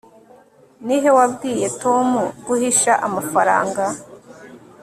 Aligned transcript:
ni 0.85 0.97
he 1.03 1.09
wabwiye 1.17 1.67
tom 1.81 2.09
guhisha 2.45 2.93
amafaranga 3.07 3.83